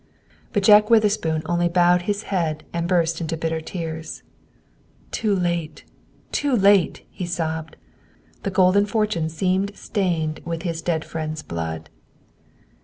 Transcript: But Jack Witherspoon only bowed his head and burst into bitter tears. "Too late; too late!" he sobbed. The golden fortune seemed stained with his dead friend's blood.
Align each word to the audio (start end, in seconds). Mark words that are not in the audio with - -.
But 0.51 0.63
Jack 0.63 0.89
Witherspoon 0.89 1.43
only 1.45 1.69
bowed 1.69 2.01
his 2.09 2.23
head 2.23 2.63
and 2.73 2.87
burst 2.87 3.21
into 3.21 3.37
bitter 3.37 3.61
tears. 3.61 4.23
"Too 5.11 5.35
late; 5.35 5.83
too 6.31 6.55
late!" 6.55 7.05
he 7.11 7.27
sobbed. 7.27 7.75
The 8.41 8.49
golden 8.49 8.87
fortune 8.87 9.29
seemed 9.29 9.77
stained 9.77 10.39
with 10.43 10.63
his 10.63 10.81
dead 10.81 11.05
friend's 11.05 11.43
blood. 11.43 11.91